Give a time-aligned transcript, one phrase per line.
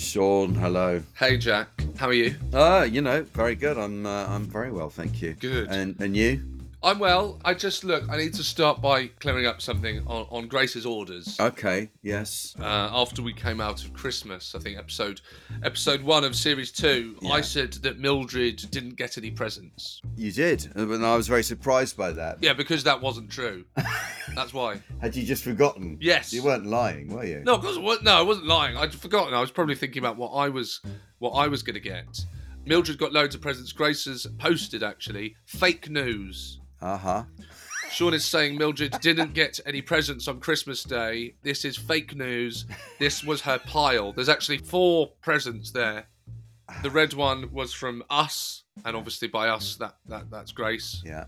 [0.00, 1.02] Seann, hello.
[1.14, 2.34] Hey Jack, how are you?
[2.54, 3.76] Uh, you know, very good.
[3.76, 5.34] I'm uh, I'm very well, thank you.
[5.34, 5.68] Good.
[5.68, 6.42] And and you?
[6.82, 7.38] I'm well.
[7.44, 8.04] I just look.
[8.08, 11.38] I need to start by clearing up something on, on Grace's orders.
[11.38, 11.90] Okay.
[12.02, 12.54] Yes.
[12.58, 15.20] Uh, after we came out of Christmas, I think episode
[15.62, 17.32] episode one of series two, Yeah.
[17.32, 20.00] I said that Mildred didn't get any presents.
[20.16, 22.38] You did, and I was very surprised by that.
[22.40, 23.66] Yeah, because that wasn't true.
[24.34, 24.80] That's why.
[25.02, 25.98] Had you just forgotten?
[26.00, 26.32] Yes.
[26.32, 27.42] You weren't lying, were you?
[27.44, 27.76] No, because?
[28.02, 28.78] No, I wasn't lying.
[28.78, 29.34] I'd forgotten.
[29.34, 30.80] I was probably thinking about what I was
[31.18, 32.24] what I was going to get.
[32.64, 33.72] Mildred got loads of presents.
[33.72, 36.56] Grace's posted actually fake news.
[36.82, 37.24] Uh huh.
[37.90, 41.34] Seann is saying Mildred didn't get any presents on Christmas Day.
[41.42, 42.64] This is fake news.
[42.98, 44.12] This was her pile.
[44.12, 46.06] There's actually four presents there.
[46.82, 51.02] The red one was from us, and obviously by us, that, that that's Grace.
[51.04, 51.24] Yeah.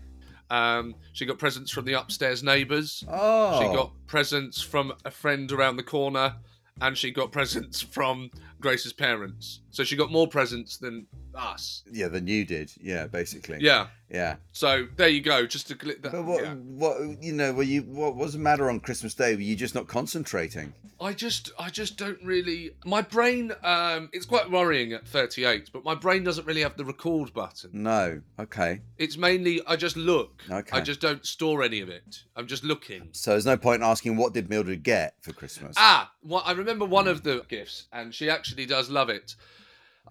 [0.49, 3.03] Um, she got presents from the upstairs neighbours.
[3.09, 3.59] Oh.
[3.59, 6.35] She got presents from a friend around the corner,
[6.79, 8.31] and she got presents from
[8.63, 9.59] Grace's parents.
[9.71, 11.83] So she got more presents than us.
[11.91, 12.71] Yeah, than you did.
[12.79, 13.57] Yeah, basically.
[13.59, 13.87] Yeah.
[14.09, 14.35] Yeah.
[14.53, 15.45] So there you go.
[15.45, 16.43] Just to gl- that, But what?
[16.43, 16.53] yeah.
[16.53, 17.21] What?
[17.21, 17.51] You know?
[17.53, 17.81] Were you?
[17.81, 19.35] What was the matter on Christmas Day?
[19.35, 20.73] Were you just not concentrating?
[21.01, 25.83] I just I just don't really my brain um it's quite worrying at 38 but
[25.83, 27.71] my brain doesn't really have the record button.
[27.73, 28.21] No.
[28.39, 28.81] Okay.
[28.97, 30.43] It's mainly I just look.
[30.49, 30.77] Okay.
[30.77, 32.23] I just don't store any of it.
[32.37, 33.09] I'm just looking.
[33.11, 35.75] So there's no point in asking what did Mildred get for Christmas.
[35.77, 39.35] Ah, well, I remember one of the gifts and she actually does love it.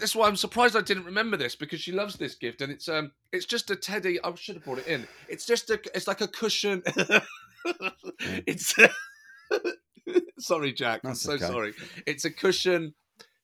[0.00, 2.88] That's why I'm surprised I didn't remember this because she loves this gift and it's
[2.88, 5.06] um it's just a teddy I should have brought it in.
[5.28, 6.82] It's just a it's like a cushion
[8.47, 8.75] it's
[10.38, 11.03] Sorry Jack.
[11.03, 11.53] That's I'm so okay.
[11.53, 11.75] sorry.
[12.06, 12.94] It's a cushion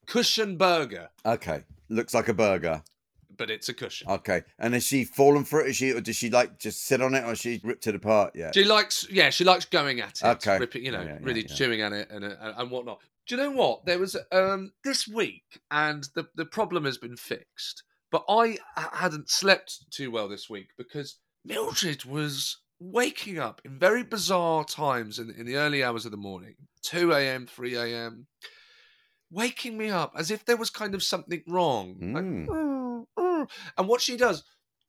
[0.06, 1.10] cushion burger.
[1.24, 1.64] Okay.
[1.88, 2.82] Looks like a burger.
[3.36, 4.08] but it's a cushion.
[4.10, 4.42] Okay.
[4.58, 5.68] And has she fallen for it?
[5.68, 7.94] Is she, or does she like just sit on it, or has she ripped it
[7.94, 10.58] apart Yeah, She likes, yeah, she likes going at it, Okay.
[10.58, 11.54] ripping, you know, Yeah, yeah, really yeah.
[11.54, 13.00] chewing at it and uh, and whatnot.
[13.28, 13.84] Do you know what?
[13.84, 17.82] There was um this week, and the the problem has been fixed.
[18.10, 24.02] But I hadn't slept too well this week because Mildred was waking up in very
[24.02, 28.26] bizarre times in in the early hours of the morning, two a.m., three a.m.,
[29.30, 31.96] waking me up as if there was kind of something wrong.
[32.00, 32.46] Like, Mm.
[32.46, 34.42] "Mm, mm." And what she does,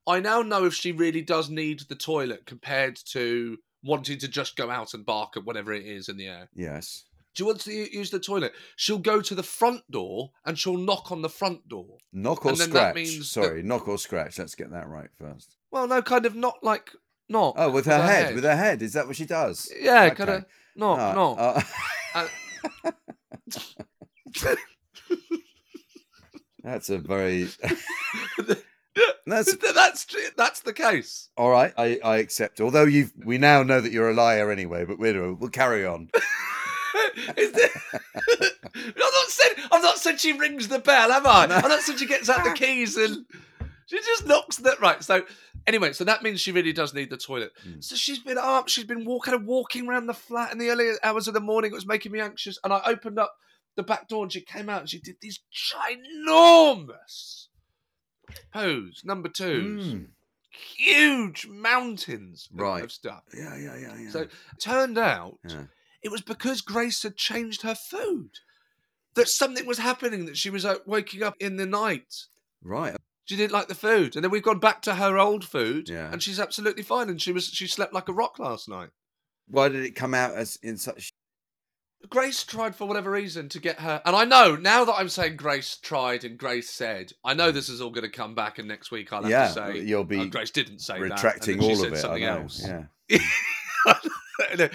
[0.08, 4.56] I now know if she really does need the toilet compared to wanting to just
[4.56, 6.50] go out and bark at whatever it is in the air.
[6.54, 7.04] Yes.
[7.34, 8.54] She wants to use the toilet.
[8.76, 11.98] She'll go to the front door and she'll knock on the front door.
[12.12, 12.96] Knock or And then that scratch.
[12.96, 14.40] means that- Sorry, knock or scratch.
[14.40, 15.56] Let's get that right first.
[15.72, 16.90] Well, no, kind of not like
[17.30, 17.54] knock.
[17.58, 18.36] Oh, with her head.
[18.36, 18.82] With her head.
[18.82, 19.72] Is that what she does?
[19.80, 20.16] Yeah, Okay.
[20.16, 20.46] kind of
[20.76, 21.38] knock, Uh, knock.
[22.16, 22.28] uh,
[22.86, 22.92] Uh,
[26.64, 27.48] that's a very.
[29.26, 31.30] That's that's that's the case.
[31.38, 31.72] all right.
[31.78, 32.60] I, I accept.
[32.60, 34.84] Although you, we now know that you're a liar anyway.
[34.86, 36.10] But we'll we'll carry on.
[37.38, 39.52] I'm not said.
[39.72, 41.44] I'm not said she rings the bell, have I?
[41.46, 43.26] I'm not said she gets out the keys and
[43.88, 45.04] she just knocks that right.
[45.04, 45.24] So
[45.68, 47.52] anyway, so that means she really does need the toilet.
[47.68, 47.84] Mm.
[47.84, 48.68] So she's been up.
[48.70, 51.72] She's been walking and walking around the flat in the early hours of the morning.
[51.72, 53.34] It was making me anxious, and I opened up
[53.76, 57.48] the back door and she came out and she did these ginormous
[58.54, 60.08] pose number twos, Mm.
[60.78, 62.84] huge mountains of- Right.
[62.84, 63.24] of stuff.
[63.34, 64.10] Yeah, yeah, yeah, yeah.
[64.10, 64.28] So
[64.60, 65.64] turned out yeah.
[66.04, 68.30] It was because Grace had changed her food.
[69.16, 72.14] That something was happening, that she was uh, waking up in the night.
[72.64, 72.96] right.
[73.26, 74.16] She didn't like the food.
[74.16, 75.88] And then we've gone back to her old food.
[75.88, 76.12] Yeah.
[76.12, 77.10] And she's absolutely fine.
[77.10, 78.90] And she was she slept like a rock last night.
[79.48, 81.12] Why did it come out as in such?
[82.10, 85.36] Grace tried for whatever reason to get her and I know now that I'm saying
[85.36, 88.90] Grace tried and Grace said, I know this is all gonna come back and next
[88.90, 91.68] week I'll have Yeah, to say you'll be "Oh, Grace didn't say retracting that.
[91.68, 91.98] then all of it.
[91.98, 92.66] something else.
[92.66, 93.20] Yeah.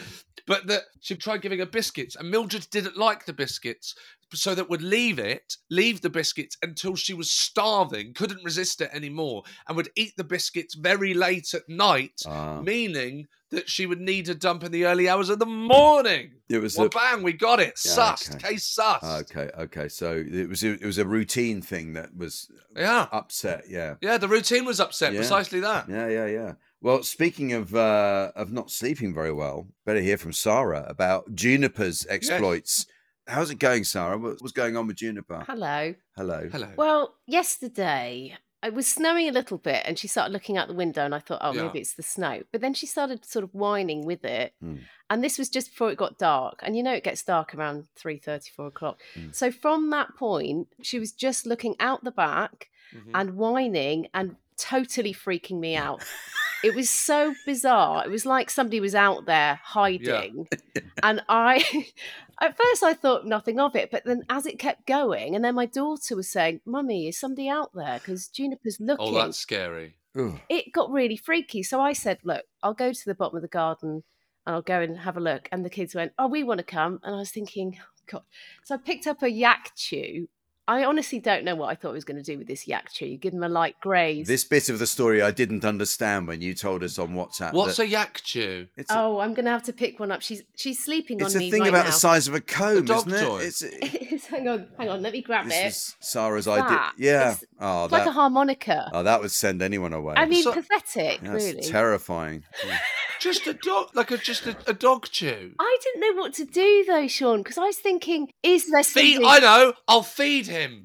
[0.46, 3.94] But that she tried giving her biscuits, and Mildred didn't like the biscuits,
[4.35, 8.91] so that would leave it, leave the biscuits until she was starving, couldn't resist it
[8.93, 12.61] anymore, and would eat the biscuits very late at night, Ah.
[12.61, 16.32] meaning that she would need a dump in the early hours of the morning.
[16.49, 17.79] It was Well, a- bang, we got it.
[17.85, 18.35] Yeah, Sussed.
[18.35, 18.49] okay.
[18.50, 19.20] Case sussed.
[19.23, 19.88] Okay, okay.
[19.88, 23.06] So it was it was a routine thing that was Yeah.
[23.12, 23.64] upset.
[23.69, 25.12] Yeah, Yeah, the routine was upset.
[25.12, 25.20] Yeah.
[25.20, 25.88] Precisely that.
[25.88, 26.52] yeah, yeah, yeah.
[26.84, 32.06] Well, speaking of uh, of not sleeping very well, better hear from Sarah about Juniper's
[32.10, 32.84] exploits.
[33.26, 34.19] How's it going, Sarah?
[34.19, 35.44] What- What's going on with Juniper?
[35.46, 35.94] Hello.
[36.14, 36.46] Hello.
[36.52, 36.69] Hello.
[36.76, 41.06] Well, yesterday it was snowing a little bit, and she started looking out the window,
[41.06, 41.62] and I thought, oh, Yeah.
[41.62, 42.42] maybe it's the snow.
[42.52, 44.76] But then she started sort of whining with it, Hmm.
[45.08, 46.60] and this was just before it got dark.
[46.62, 49.00] And you know, it gets dark around three thirty, four o'clock.
[49.14, 49.28] Hmm.
[49.32, 53.10] So from that point, she was just looking out the back Mhm.
[53.14, 56.04] and whining and totally freaking me out.
[56.64, 58.05] it was so bizarre.
[58.05, 60.49] It was like somebody was out there hiding.
[61.02, 61.88] and I,
[62.40, 63.90] at first, I thought nothing of it.
[63.90, 67.49] But then as it kept going, and then my daughter was saying, Mummy, is somebody
[67.49, 67.99] out there?
[67.99, 69.06] Because Juniper's oh, looking.
[69.08, 69.96] Oh, that's scary.
[70.16, 70.40] Ugh.
[70.49, 71.62] It got really freaky.
[71.62, 74.02] So I said, Look, I'll go to the bottom of the garden
[74.46, 75.49] and I'll go and have a look.
[75.52, 77.00] And the kids went, Oh, we want to come.
[77.02, 78.22] And I was thinking, oh, God.
[78.64, 80.28] So I picked up a yak chew.
[80.66, 82.90] I honestly don't know what I thought I was going to do with this yak
[82.93, 83.05] chew.
[83.06, 84.26] You give them a light graze.
[84.26, 87.52] This bit of the story I didn't understand when you told us on WhatsApp.
[87.52, 88.66] What's that a yak chew?
[88.76, 90.22] It's a, Oh, I'm going to have to pick one up.
[90.22, 91.90] She's she's sleeping it's on a me thing right about now.
[91.90, 93.25] the size of a comb, dog isn't it?
[93.26, 93.88] toy.
[94.14, 95.02] It's hang on, hang on.
[95.02, 95.66] Let me grab this it.
[95.66, 96.93] is Sarah's It's idea.
[96.99, 97.20] Yeah.
[97.32, 98.90] It's- oh, ah, It's like a harmonica.
[98.94, 100.14] oh, that would send anyone away.
[100.17, 101.62] I mean, So- pathetic, That's really.
[101.62, 102.44] terrifying.
[103.20, 105.52] Just a dog, like a just a, a dog chew.
[105.58, 109.14] I didn't know what to do though, Seann, because I was thinking, is there Feed.
[109.14, 109.26] something?
[109.31, 109.72] I know.
[109.88, 110.53] I'll feed him.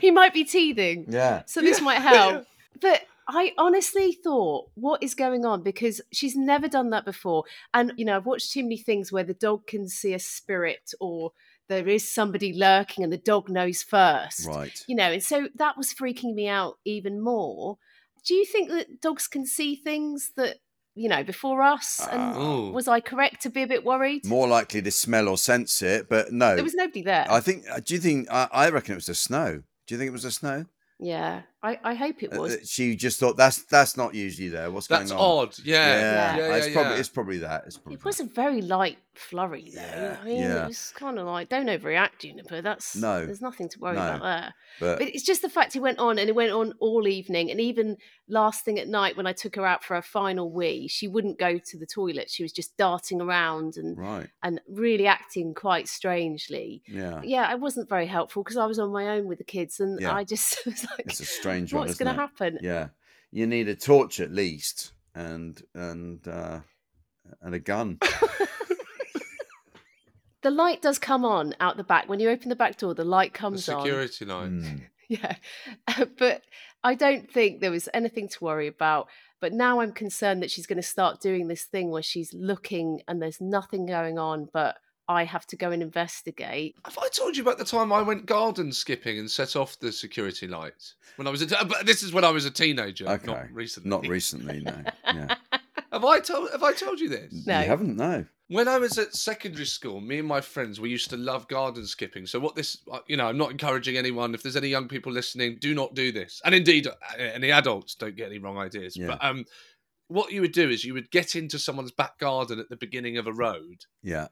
[0.00, 1.42] he might be teething, Yeah.
[1.46, 2.46] so this might help.
[2.80, 5.62] But I honestly thought, what is going on?
[5.62, 9.24] Because she's never done that before, and you know, I've watched too many things where
[9.24, 11.32] the dog can see a spirit or
[11.68, 14.46] there is somebody lurking, and the dog knows first.
[14.48, 14.84] Right.
[14.86, 17.78] You know, and so that was freaking me out even more.
[18.26, 20.56] Do you think that dogs can see things that
[20.94, 22.00] you know before us?
[22.10, 22.70] And Ah.
[22.70, 24.24] Was I correct to be a bit worried?
[24.26, 26.54] More likely to smell or sense it, but no.
[26.54, 27.26] There was nobody there.
[27.28, 27.64] I think.
[27.70, 28.28] uh, Do you think?
[28.30, 29.62] I, I reckon it was the snow.
[29.86, 30.66] Do you think it was the snow?
[31.00, 32.54] yeah, I, I hope it Uh, was.
[32.54, 34.70] uh, she just thought that's that's not usually there.
[34.70, 35.46] What's That's going on?
[35.46, 35.66] That's odd.
[35.66, 35.74] Yeah.
[35.76, 36.36] Yeah, Yeah.
[36.48, 36.56] Yeah.
[36.56, 37.00] it's yeah, probably yeah.
[37.00, 37.62] it's probably that.
[37.66, 39.80] It's probably It was a very light flurry, though.
[39.80, 40.64] Yeah, I mean, yeah.
[40.64, 42.60] it was kind of like, don't overreact, Juniper.
[42.62, 44.00] That's No, There's nothing to worry no.
[44.16, 44.54] about there.
[44.80, 47.48] but But it's just the fact it went on, and it went on all evening,
[47.50, 47.96] and even
[48.28, 51.38] last thing at night when I took her out for a final wee, she wouldn't
[51.38, 52.28] go to the toilet.
[52.28, 54.26] She was just darting around and right.
[54.42, 56.82] and really acting quite strangely.
[56.88, 57.20] Yeah.
[57.22, 60.00] Yeah, it wasn't very helpful because I was on my own with the kids, and
[60.00, 60.12] Yeah.
[60.12, 61.80] I just was like, It's a strange one.
[61.80, 62.88] "What's isn't going to happen?" Yeah.
[63.30, 66.60] You need a torch at least, and and uh,
[67.42, 67.98] and a gun.
[70.42, 72.92] The light does come on out the back when you open the back door.
[72.94, 73.80] The light The comes on.
[73.80, 74.50] security light.
[74.50, 74.80] Mm.
[75.06, 75.36] Yeah,
[76.18, 76.42] but
[76.82, 79.08] I don't think there was anything to worry about.
[79.38, 83.02] But now I'm concerned that she's going to start doing this thing where she's looking
[83.06, 84.76] and there's nothing going on, but
[85.08, 86.76] I have to go and investigate.
[86.84, 89.92] Have I told you about the time I went garden skipping and set off the
[89.92, 91.46] security lights when I was a?
[91.46, 93.26] T- but this is when I was a teenager, Okay.
[93.26, 93.90] not recently.
[93.90, 94.76] Not recently, no.
[95.06, 95.34] Yeah.
[95.92, 96.50] Have I told?
[96.50, 97.46] Have I told you this?
[97.46, 97.60] No.
[97.60, 98.24] You haven't, no.
[98.48, 101.86] When I was at secondary school, me and my friends, we used to love garden
[101.86, 102.26] skipping.
[102.26, 104.34] So what this, uh, you know, I'm not encouraging anyone.
[104.34, 106.42] If there's any young people listening, do not do this.
[106.44, 108.96] And indeed, uh, any adults don't get any wrong ideas.
[108.96, 109.06] Yeah.
[109.08, 109.44] But um,
[110.08, 113.16] what you would do is you would get into someone's back garden at the beginning
[113.16, 114.28] of a road, Yeah.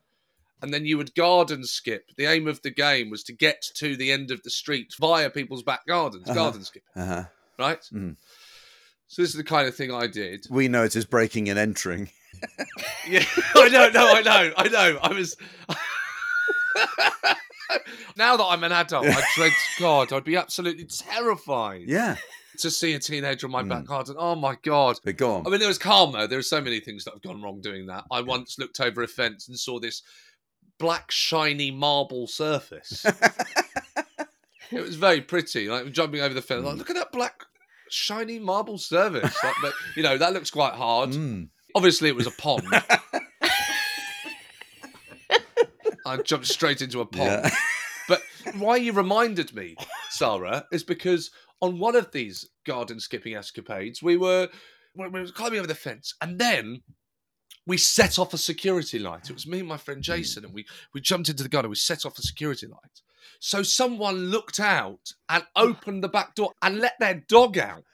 [0.62, 2.10] And then you would garden skip.
[2.16, 5.30] The aim of the game was to get to the end of the street via
[5.30, 6.34] people's back gardens, Uh-huh.
[6.34, 7.24] garden skip, Uh-huh.
[7.58, 7.80] right?
[7.92, 8.16] Mm.
[9.08, 10.46] So this is the kind of thing I did.
[10.48, 12.10] We know it as breaking and entering.
[13.06, 14.98] Yeah, I know, no, I know, I know.
[15.02, 15.36] I was.
[18.16, 20.12] now that I'm an adult, I dread God.
[20.12, 22.16] I'd be absolutely terrified Yeah.
[22.58, 23.86] to see a teenager on my back Mm.
[23.86, 24.16] garden.
[24.18, 24.98] Oh my God.
[25.04, 25.46] But go on.
[25.46, 26.28] I mean, there was karma.
[26.28, 28.04] There are so many things that have gone wrong doing that.
[28.10, 30.02] I once looked over a fence and saw this
[30.82, 33.06] black, shiny marble surface.
[34.72, 35.68] it was very pretty.
[35.68, 37.44] Like jumping over the fence, like, look at that black,
[37.88, 39.32] shiny marble surface.
[39.44, 41.10] Like, but, you know, that looks quite hard.
[41.10, 41.50] Mm.
[41.76, 42.66] Obviously, it was a pond.
[46.04, 47.44] I jumped straight into a pond.
[47.44, 47.50] Yeah.
[48.08, 48.22] But
[48.56, 49.76] why you reminded me,
[50.10, 54.48] Sarah, is because on one of these garden skipping escapades, we were
[54.96, 56.82] we were climbing over the fence, and then
[57.66, 59.30] we set off a security light.
[59.30, 61.70] It was me and my friend Jason, and we we jumped into the garden.
[61.70, 63.00] We set off a security light.
[63.40, 67.84] So someone looked out and opened the back door and let their dog out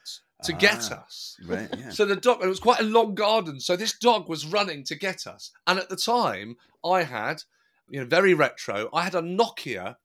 [0.43, 1.03] to get Ah.
[1.03, 1.35] us.
[1.45, 1.89] Right, yeah.
[1.97, 3.59] So the dog, it was quite a long garden.
[3.59, 5.51] So this dog was running to get us.
[5.67, 7.43] And at the time, I had,
[7.89, 9.95] you know, very retro, I had a Nokia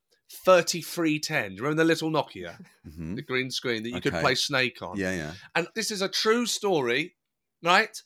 [0.44, 1.50] 3310.
[1.50, 2.59] Do you remember the little Nokia?
[2.87, 3.16] Mhm.
[3.16, 4.97] The green screen that you could play Snake on.
[4.99, 5.35] Yeah, yeah.
[5.54, 7.16] And this is a true story,
[7.62, 7.97] right?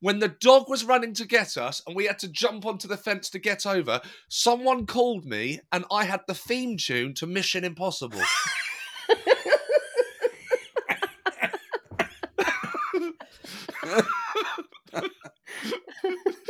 [0.00, 2.96] When the dog was running to get us and we had to jump onto the
[2.96, 7.64] fence to get over, someone called me and I had the theme tune to Mission
[7.64, 8.20] Impossible.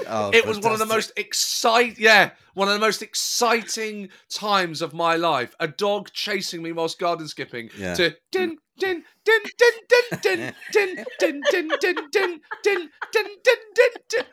[0.06, 3.27] Oh, it was one of the most exciting yeah one of the most exciting
[4.30, 7.94] times of my life a dog chasing me whilst garden skipping Yeah.
[7.94, 13.58] to din din din din din din din din din din din din din din
[13.74, 14.24] din din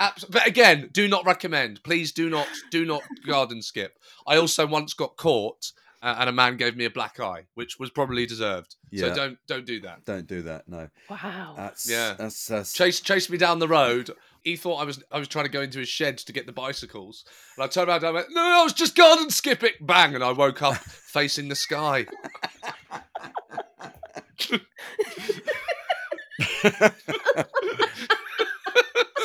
[0.00, 3.92] Abs- but again do not recommend please do not do not garden skip
[4.26, 7.78] i also once got caught uh, and a man gave me a black eye which
[7.78, 9.08] was probably deserved Yeah.
[9.08, 10.68] so don't don't do that Don't do that.
[10.68, 10.88] No.
[11.10, 11.54] Wow.
[11.56, 12.14] That's Yeah.
[12.18, 14.10] That's, that's chase chased me down the road.
[14.44, 16.52] He thought I was I was trying to go into his shed to get the
[16.52, 17.24] bicycles,
[17.56, 20.14] and I turned around and I went, "No, I was just garden skipping." Bang!
[20.14, 22.06] And I woke up facing the sky.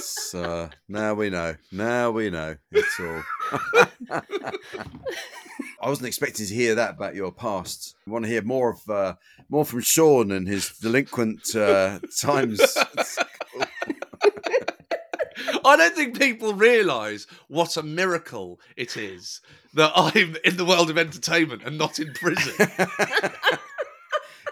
[0.01, 1.55] So now we know.
[1.71, 2.55] Now we know.
[2.71, 3.23] It's all.
[5.81, 7.95] I wasn't expecting to hear that about your past.
[8.07, 9.15] I want to hear more of uh,
[9.49, 12.59] more from Seann and his delinquent uh, times.
[15.65, 19.41] I don't think people realise what a miracle it is
[19.73, 22.53] that I'm in the world of entertainment and not in prison.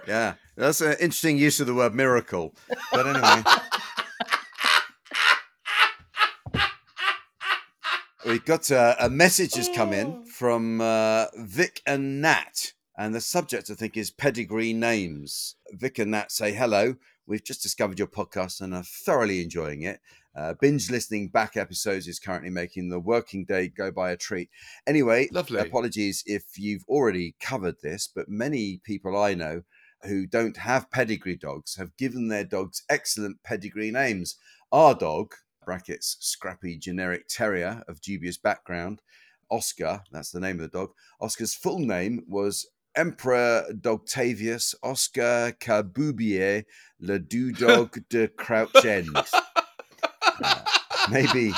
[0.07, 2.53] yeah, that's an interesting use of the word miracle.
[2.91, 3.43] But anyway.
[8.27, 13.21] We've got uh, a message has come in from uh, Vic and Nat, and the
[13.21, 15.55] subject I think is pedigree names.
[15.71, 16.95] Vic and Nat say hello.
[17.27, 19.99] We've just discovered your podcast and are thoroughly enjoying it.
[20.35, 24.49] Uh, binge listening back episodes is currently making the working day go by a treat.
[24.85, 25.59] Anyway, Lovely.
[25.59, 29.63] apologies if you've already covered this, but many people I know
[30.03, 34.35] who don't have pedigree dogs have given their dogs excellent pedigree names.
[34.71, 35.33] Our dog,
[35.65, 39.01] brackets, scrappy generic terrier of dubious background,
[39.49, 40.91] Oscar, that's the name of the dog.
[41.19, 46.65] Oscar's full name was Emperor Dogtavius Oscar Caboubier
[46.99, 49.15] Le Dudog de Crouch End.
[50.43, 50.61] Uh,
[51.11, 51.53] maybe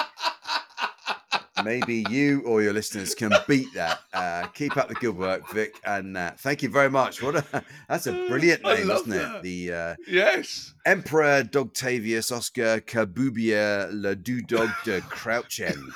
[1.63, 3.99] maybe you or your listeners can beat that.
[4.13, 6.39] Uh, keep up the good work, Vic and Nat.
[6.39, 7.21] Thank you very much.
[7.21, 9.37] What a that's a brilliant name, isn't that.
[9.37, 9.43] it?
[9.43, 10.73] The uh, yes.
[10.85, 15.93] Emperor Dogtavius Oscar Caboubier Le Dudog de Crouch End.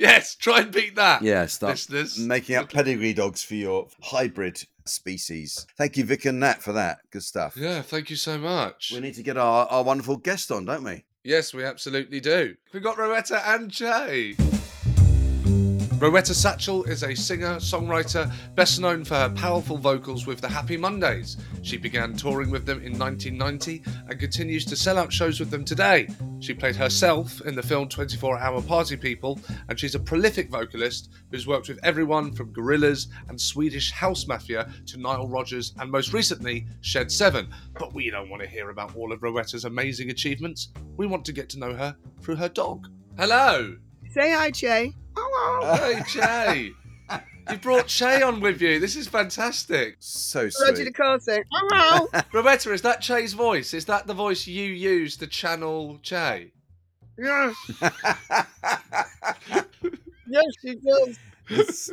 [0.00, 0.34] Yes.
[0.34, 1.22] Try and beat that.
[1.22, 2.18] Yeah, start Listeners.
[2.18, 5.66] making up pedigree dogs for your hybrid species.
[5.76, 6.98] Thank you, Vic and Nat, for that.
[7.10, 7.56] Good stuff.
[7.56, 7.82] Yeah.
[7.82, 8.90] Thank you so much.
[8.92, 11.04] We need to get our, our wonderful guest on, don't we?
[11.22, 12.56] Yes, we absolutely do.
[12.72, 14.36] We've got Rowetta and Jay.
[16.00, 20.78] Rowetta Satchell is a singer, songwriter, best known for her powerful vocals with the Happy
[20.78, 21.36] Mondays.
[21.60, 25.62] She began touring with them in 1990 and continues to sell out shows with them
[25.62, 26.08] today.
[26.38, 29.38] She played herself in the film 24 Hour Party People,
[29.68, 34.72] and she's a prolific vocalist who's worked with everyone from Gorillaz and Swedish House Mafia
[34.86, 37.46] to Nile Rodgers and most recently Shed 7.
[37.78, 40.70] But we don't want to hear about all of Rowetta's amazing achievements.
[40.96, 42.88] We want to get to know her through her dog.
[43.18, 43.76] Hello!
[44.14, 44.94] Say hi, Jay.
[45.42, 46.70] Oh, uh, hey, Jay.
[47.50, 48.78] You brought Che on with you.
[48.78, 49.96] This is fantastic.
[49.98, 50.84] So Roger sweet.
[50.84, 52.06] the car saying, hello.
[52.32, 53.74] Rowetta, is that Che's voice?
[53.74, 56.52] Is that the voice you use to channel Che?
[57.18, 57.54] Yes.
[60.32, 61.18] Yes, she does.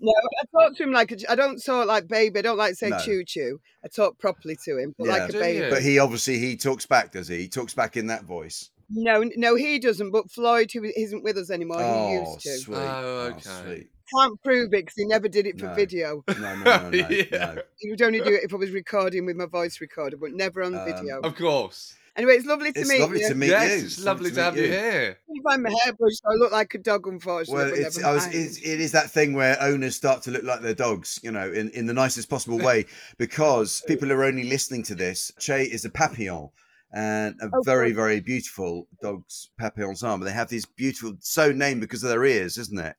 [0.00, 2.38] no, I talk to him like a, I don't talk like baby.
[2.38, 2.98] I don't like say No.
[2.98, 3.58] choo choo.
[3.82, 5.12] I talk properly to him, but Yeah.
[5.12, 5.64] like a Do baby.
[5.64, 5.70] you?
[5.70, 7.38] But he obviously he talks back, does he?
[7.38, 8.68] He talks back in that voice.
[8.90, 10.10] No, no, he doesn't.
[10.10, 12.58] But Floyd, who isn't with us anymore, he oh, used to.
[12.58, 12.76] sweet.
[12.76, 13.40] Oh, okay.
[13.64, 13.90] sweet.
[14.18, 15.74] Can't prove it because he never did it for No.
[15.74, 16.24] video.
[16.28, 17.24] No, no, no, no, Yeah.
[17.30, 17.62] no.
[17.76, 20.62] He would only do it if I was recording with my voice recorder, but never
[20.62, 21.20] on Um, video.
[21.20, 21.94] Of course.
[22.16, 23.28] Anyway, it's lovely to It's meet lovely you.
[23.28, 23.86] to meet yes, you.
[23.86, 25.18] it's lovely to have you here.
[25.30, 27.54] I find my hair brushed, so I look like a dog, unfortunately.
[27.54, 30.60] Well, it's, I was, it's, it is that thing where owners start to look like
[30.60, 32.86] their dogs, you know, in, in the nicest possible way,
[33.18, 35.30] because people are only listening to this.
[35.38, 36.48] Che is a papillon
[36.92, 37.96] and a Oh, very, good.
[37.96, 40.16] very beautiful dog's papillons are.
[40.18, 42.96] But they have these beautiful, so named because of their ears, isn't it?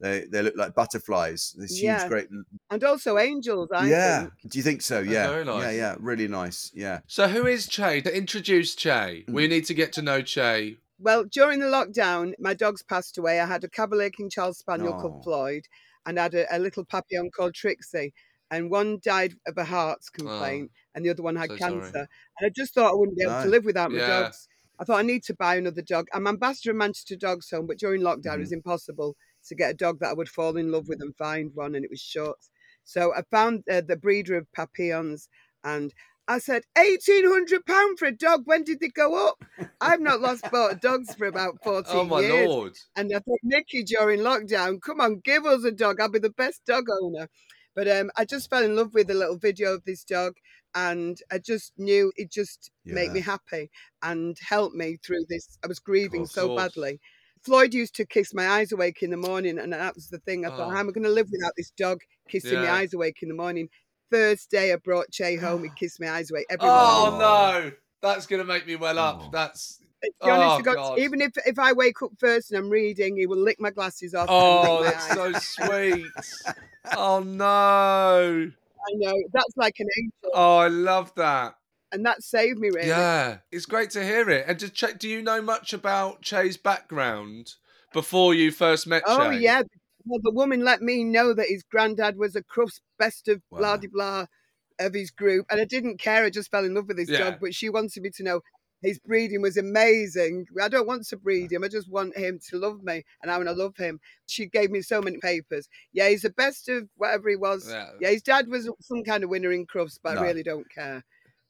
[0.00, 1.54] They, they look like butterflies.
[1.56, 2.26] This huge, great.
[2.70, 4.20] and also angels, I yeah.
[4.20, 4.32] think.
[4.48, 4.96] Do you think so?
[5.02, 5.28] That's yeah.
[5.28, 5.62] very nice.
[5.62, 5.96] Yeah, yeah.
[6.00, 6.72] Really nice.
[6.74, 7.00] Yeah.
[7.06, 8.00] So who is Che?
[8.00, 9.32] To introduce Che, Mm.
[9.34, 10.76] we need to get to know Che.
[10.98, 13.40] Well, during the lockdown, my dogs passed away.
[13.40, 15.00] I had a Cavalier King Charles Spaniel Oh.
[15.00, 15.66] called Floyd,
[16.04, 18.12] and I had a, a little papillon called Trixie.
[18.52, 21.80] And one died of a heart complaint, and the other one had Oh, so sorry.
[21.80, 22.08] cancer.
[22.38, 24.22] And I just thought I wouldn't be able to live without my Yeah.
[24.22, 24.48] dogs.
[24.78, 26.06] I thought I need to buy another dog.
[26.12, 28.34] I'm ambassador of Manchester Dogs Home, but during lockdown Mm-hmm.
[28.34, 29.16] it was impossible
[29.48, 31.84] to get a dog that I would fall in love with and find one, and
[31.84, 32.38] it was short.
[32.84, 35.28] So I found uh, the breeder of papillons,
[35.64, 35.94] and
[36.28, 38.42] I said, eighteen hundred pound for a dog.
[38.44, 39.36] When did they go up?
[39.80, 42.48] I've not lost bought dogs for about fourteen Oh my years.
[42.48, 42.78] lord!
[42.96, 46.00] And I thought, Nikki, during lockdown, come on, give us a dog.
[46.00, 47.28] I'll be the best dog owner.
[47.74, 50.34] But um, I just fell in love with a little video of this dog,
[50.74, 53.70] and I just knew it just made me happy
[54.02, 55.58] and helped me through this.
[55.64, 57.00] I was grieving so badly.
[57.44, 60.44] Floyd used to kiss my eyes awake in the morning, and that was the thing.
[60.46, 60.70] I thought, Oh.
[60.70, 63.34] how am I going to live without this dog kissing my eyes awake in the
[63.34, 63.68] morning?
[64.10, 67.18] First day I brought Che home, he kissed my eyes awake every Oh morning.
[67.18, 69.22] no, that's gonna make me well up.
[69.22, 69.30] Oh.
[69.32, 69.81] That's To be honest
[70.22, 73.60] Oh, God, even if, if I wake up first and I'm reading, he will lick
[73.60, 74.28] my glasses off.
[74.30, 76.12] oh, that's so sweet.
[76.94, 78.50] Oh no!
[78.52, 81.54] I know that's like an angel, Oh, I love that.
[81.92, 82.88] and that saved me really.
[82.88, 84.44] Yeah, it's great to hear it.
[84.48, 87.54] And to check, do you know much about Che's background
[87.92, 89.38] before you first met Oh Che?
[89.40, 89.62] yeah.
[90.04, 93.58] Well, the woman let me know that his granddad was a Crufts best of Wow.
[93.60, 94.26] blah de blah
[94.80, 96.24] of his group, and I didn't care.
[96.24, 97.18] I just fell in love with his Yeah.
[97.20, 98.40] dog, but she wanted me to know
[98.82, 100.46] his breeding was amazing.
[100.60, 101.64] I don't want to breed him.
[101.64, 104.00] I just want him to love me, and I want to love him.
[104.26, 105.68] She gave me so many papers.
[105.92, 107.68] Yeah, he's the best of whatever he was.
[107.70, 107.90] Yeah.
[108.00, 110.20] Yeah, his dad was some kind of winner in Crufts, but No.
[110.20, 111.04] I really don't care.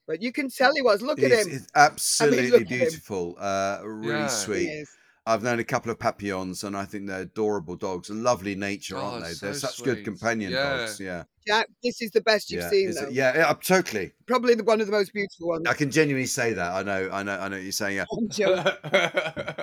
[0.06, 1.00] But you can tell he was.
[1.00, 1.48] Look at him.
[1.50, 2.64] it's absolutely at him.
[2.64, 3.36] beautiful.
[3.38, 4.26] Uh, really Yeah.
[4.26, 4.86] Sweet.
[5.26, 5.32] Is.
[5.32, 8.96] I've known a couple of papillons, and I think they're adorable dogs and lovely nature,
[8.96, 9.32] Oh, aren't they?
[9.34, 10.76] They're so such good companion Yeah.
[10.78, 11.00] dogs.
[11.00, 13.06] Yeah, Jack, this is the best you've yeah, seen, Is though.
[13.06, 14.12] it- yeah, yeah, totally.
[14.26, 15.66] Probably the one of the most beautiful ones.
[15.68, 16.72] I can genuinely say that.
[16.72, 17.56] I know, I know, I know.
[17.56, 17.96] What you're saying.
[17.96, 18.04] Yeah.
[18.16, 18.72] I'm joking.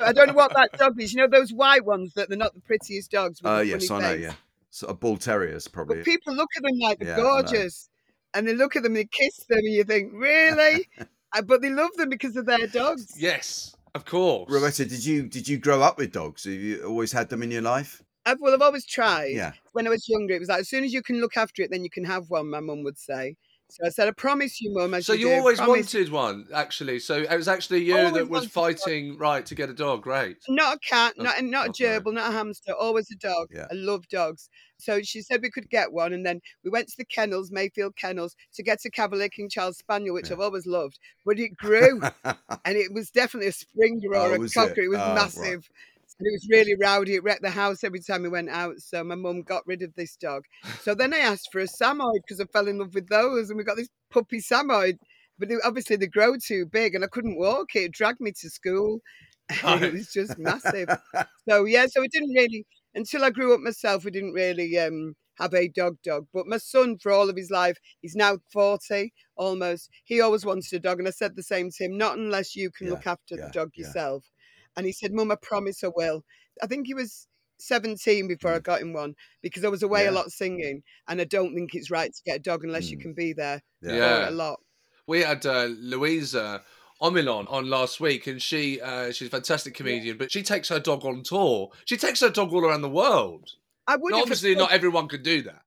[0.02, 1.14] I don't know what that dog is.
[1.14, 3.40] You know those white ones that they're not the prettiest dogs.
[3.44, 4.08] Oh the yes, I know.
[4.14, 4.22] face?
[4.22, 4.34] Yeah,
[4.70, 5.98] sort of bull terriers, probably.
[5.98, 7.90] But people look at them like they're Yeah, gorgeous,
[8.34, 10.88] and they look at them, and they kiss them, and you think, really?
[11.32, 13.14] Uh, but they love them because of their dogs.
[13.16, 14.52] yes, of course.
[14.52, 16.44] Rowetta, did you did you grow up with dogs?
[16.46, 18.02] Have you always had them in your life?
[18.26, 19.32] I've, well, I've always tried.
[19.32, 19.54] Yeah.
[19.72, 21.72] When I was younger, it was like as soon as you can look after it,
[21.72, 22.50] then you can have one.
[22.50, 23.36] My mum would say.
[23.72, 25.00] So I said, I promise you, mum.
[25.02, 27.00] So you, always promise wanted one, actually.
[27.00, 30.02] So it was actually you Always that was fighting right to get a dog.
[30.02, 30.38] Great.
[30.48, 33.50] Not a cat, Oh, not not a gerbil, not a hamster, always a dog.
[33.52, 33.68] Yeah.
[33.70, 34.50] I love dogs.
[34.78, 37.96] So she said we could get one, and then we went to the kennels, Mayfield
[37.96, 40.36] Kennels, to get a Cavalier King Charles Spaniel, which Yeah.
[40.36, 40.98] I've always loved.
[41.26, 44.82] But it grew, and it was definitely a Springer or Oh, a cocker.
[44.82, 44.86] it?
[44.86, 45.70] It, was Oh, right.
[46.20, 47.16] And it was really rowdy.
[47.16, 48.80] It wrecked the house every time we went out.
[48.80, 50.44] So my mum got rid of this dog.
[50.78, 53.58] So then I asked for a Samoyed because I fell in love with those, and
[53.58, 54.98] we got this puppy Samoyed.
[55.38, 57.84] But obviously they grow too big, and I couldn't walk it.
[57.86, 59.02] It dragged me to school.
[59.64, 59.82] Right.
[59.82, 60.90] it was just massive.
[61.48, 64.06] So yeah, so it didn't really until I grew up myself.
[64.06, 66.28] We didn't really um, have a dog dog.
[66.34, 69.90] But my son, for all of his life, he's now forty almost.
[70.04, 71.98] He always wanted a dog, and I said the same to him.
[71.98, 73.86] Not unless you can Yeah, look after yeah, the dog yeah.
[73.86, 74.26] yourself.
[74.78, 76.24] And he said, "Mum, I promise I will."
[76.62, 77.26] I think he was.
[77.62, 80.04] 17 before I got him one because I was away Mm.
[80.06, 80.10] Yeah.
[80.12, 82.98] a lot singing and I don't think it's right to get a dog unless you
[82.98, 83.02] Mm.
[83.02, 83.96] can be there Yeah.
[83.98, 84.30] Yeah.
[84.30, 84.62] a lot.
[85.08, 86.64] We had uh, Luisa
[87.02, 90.80] Omielan on last week, and she uh, she's a fantastic comedian, but she takes her
[90.80, 91.72] dog on tour.
[91.84, 93.50] She takes her dog all around the world.
[93.88, 95.64] I would Now, if I obviously, not everyone can do that.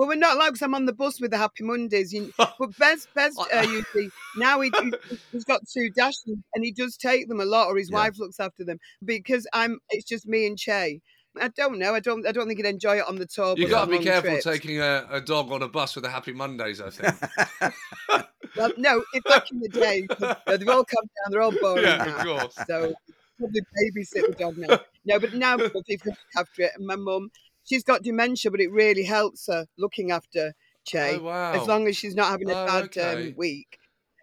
[0.00, 2.10] Well, we're not allowed because I'm on the bus with the Happy Mondays.
[2.10, 4.72] You, but Bez, Bez uh, usually now he,
[5.30, 7.96] he's got two dashes and he does take them a lot, or his Yeah.
[7.98, 9.78] wife looks after them because I'm.
[9.90, 11.02] It's just me and Che.
[11.38, 11.94] I don't know.
[11.94, 12.26] I don't.
[12.26, 13.54] I don't think he'd enjoy it on the tour.
[13.58, 14.44] You've got to be careful trips.
[14.44, 16.80] taking a, a dog on a bus with a Happy Mondays.
[16.80, 17.74] I think.
[18.56, 20.08] Well, no, if back in the day,
[20.46, 21.30] they've all come down.
[21.30, 22.16] They're all boring yeah, now.
[22.16, 22.66] of course.
[22.66, 22.92] So
[23.38, 24.80] probably babysit the dog now.
[25.04, 26.72] No, but now people look after it.
[26.76, 27.30] And my mum,
[27.70, 30.54] she's got dementia, but it really helps her looking after
[30.86, 31.16] Che.
[31.16, 31.52] Oh wow.
[31.52, 33.30] As long as she's not having a Oh, bad okay.
[33.30, 33.78] um, week,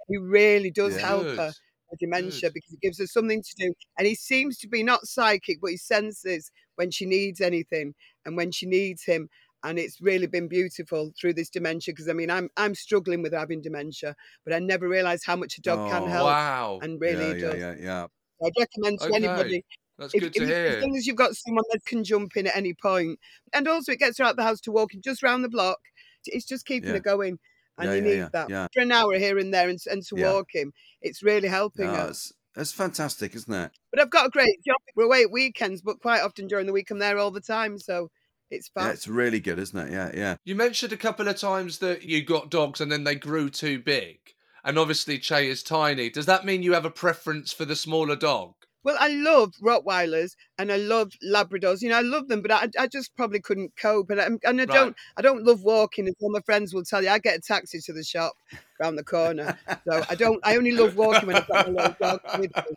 [0.07, 1.53] he really does help her
[1.89, 2.53] with dementia Good.
[2.53, 3.73] because it gives her something to do.
[3.97, 8.37] And he seems to be not psychic, but he senses when she needs anything and
[8.37, 9.29] when she needs him.
[9.63, 13.33] And it's really been beautiful through this dementia because I mean I'm I'm struggling with
[13.33, 16.25] having dementia, but I never realised how much a dog can Oh, help.
[16.25, 16.79] Wow.
[16.81, 17.55] And really yeah, does.
[17.59, 18.07] yeah, yeah, yeah.
[18.45, 19.15] I'd recommend to Okay.
[19.15, 19.63] anybody
[19.97, 20.65] That's if, good to if- hear.
[20.77, 23.19] As long as you've got someone that can jump in at any point.
[23.53, 25.79] And also, it gets her out the house to walk just round the block.
[26.25, 26.95] It's just keeping Yeah.
[26.95, 27.39] her going.
[27.79, 28.49] And Yeah, you yeah, need yeah, that.
[28.49, 28.67] yeah.
[28.73, 30.33] For an hour here and there and, and to Yeah.
[30.33, 32.07] walk him, it's really helping No, her.
[32.09, 33.71] it's, it's fantastic, isn't it?
[33.91, 34.77] But I've got a great job.
[34.95, 37.77] We're away at weekends, but quite often during the week I'm there all the time.
[37.77, 38.09] So
[38.49, 38.91] it's Yeah, fun.
[38.91, 39.91] it's really good, isn't it?
[39.91, 40.35] Yeah, yeah.
[40.43, 43.77] You mentioned a couple of times that you got dogs and then they grew too
[43.79, 44.19] big.
[44.63, 46.09] And obviously Che is tiny.
[46.09, 48.55] Does that mean you have a preference for the smaller dog?
[48.87, 51.81] Well, I love Rottweilers and I love Labradors.
[51.83, 54.09] You know, I love them, but I, I just probably couldn't cope.
[54.11, 54.67] And I, and I Right.
[54.67, 56.07] don't, I don't love walking.
[56.07, 58.35] As all my friends will tell you, I get a taxi to the shop
[58.79, 59.51] round the corner.
[59.87, 60.39] So I don't.
[60.45, 62.75] I only love walking when I've got my little dog with me.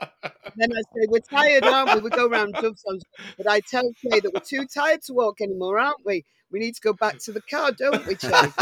[0.56, 3.04] Then I say, "We're tired, aren't we?" We go round Dovestones,
[3.38, 6.24] but I tell Kay that we're too tired to walk anymore, aren't we?
[6.52, 8.16] We need to go back to the car, don't we?
[8.20, 8.52] So,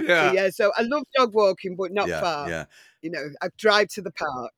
[0.00, 0.32] yeah.
[0.32, 0.50] yeah.
[0.50, 2.48] So I love dog walking, but not yeah, far.
[2.48, 2.64] yeah.
[3.02, 4.52] You know, I drive to the park,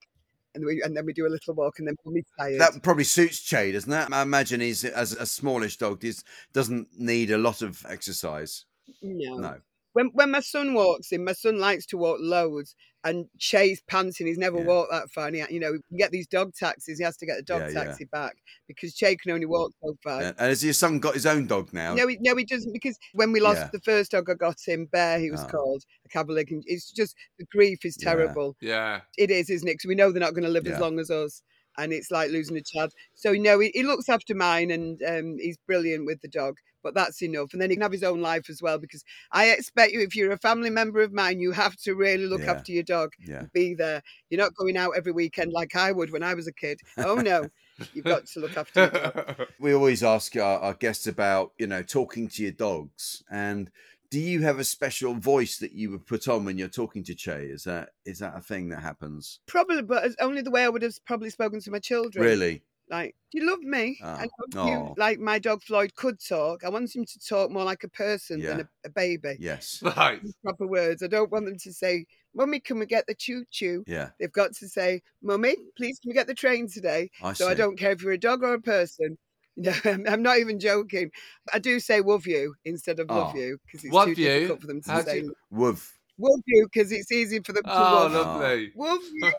[0.55, 2.61] and we and then we do a little walk, and then we'll tired.
[2.61, 4.09] That probably suits Che, doesn't it?
[4.13, 6.03] I imagine he's as a smallish dog.
[6.03, 6.13] He
[6.53, 8.65] doesn't need a lot of exercise.
[9.03, 9.37] no.
[9.39, 9.57] No.
[9.99, 14.29] When when my son walks in, my son likes to walk loads, and Che's panting.
[14.29, 14.65] He's never Yeah.
[14.67, 15.27] walked that far.
[15.27, 16.99] And he, you know, you get these dog taxis.
[16.99, 17.85] He has to get the dog Yeah, yeah.
[17.85, 18.37] taxi back
[18.69, 20.21] because Che can only walk so far.
[20.23, 21.95] And has your son got his own dog now?
[21.95, 22.73] No, he, no, he doesn't.
[22.73, 23.71] Because when we lost Yeah.
[23.73, 25.19] the first dog, I got him Bear.
[25.19, 25.49] He was Oh.
[25.49, 26.45] called a Cavalier.
[26.49, 28.11] It's just the grief is Yeah.
[28.11, 28.57] terrible.
[28.61, 29.01] Yeah.
[29.17, 29.75] It is, isn't it?
[29.79, 30.75] Because we know they're not going to live Yeah.
[30.75, 31.43] as long as us,
[31.79, 32.93] and it's like losing a child.
[33.15, 36.57] So no, he, he looks after mine, and um, he's brilliant with the dog.
[36.81, 38.79] But that's enough, and then he can have his own life as well.
[38.79, 42.27] Because I expect you, if you're a family member of mine, you have to really
[42.27, 42.53] look Yeah.
[42.53, 43.11] after your dog.
[43.19, 43.45] Yeah.
[43.53, 44.03] Be there.
[44.31, 46.81] You're not going out every weekend like I would when I was a kid.
[46.97, 47.49] Oh no,
[47.93, 49.47] you've got to look after your dog.
[49.61, 53.25] We always ask our, our guests about, you know, talking to your dogs.
[53.31, 53.71] And
[54.11, 57.15] do you have a special voice that you would put on when you're talking to
[57.15, 57.45] Che?
[57.45, 59.41] Is that is that a thing that happens?
[59.47, 62.25] Probably, but it's only the way I would have probably spoken to my children.
[62.25, 62.63] Really?
[62.91, 63.99] Like, do you love me?
[64.03, 64.67] Ah, I hope aw.
[64.67, 66.65] you, like my dog Floyd could talk.
[66.65, 69.37] I want him to talk more like a person than a, a baby.
[69.39, 69.83] Yes.
[69.83, 70.23] right.
[70.43, 71.03] Proper words.
[71.03, 73.85] I don't want them to say, Mummy, can we get the choo choo?
[73.87, 74.11] Yeah.
[74.19, 77.11] They've got to say, Mummy, please can we get the train today?
[77.23, 79.19] I So I don't care if you're a dog or a person.
[79.59, 81.11] No, I'm I'm not even joking.
[81.53, 83.39] I do say love you instead of love Oh.
[83.39, 84.27] you because it's Love too you?
[84.29, 85.99] difficult for them to How say you- Woof.
[86.19, 88.13] love you because it's easy for them to Oh, love.
[88.13, 88.73] lovely.
[88.77, 89.33] Love you,